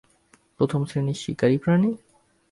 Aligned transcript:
প্রথম 0.57 0.81
শ্রেনীর 0.85 1.15
শিকারী 1.15 1.57
প্রাণী? 1.57 1.91